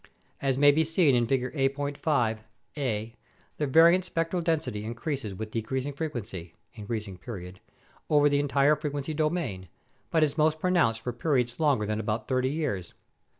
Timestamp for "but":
10.09-10.23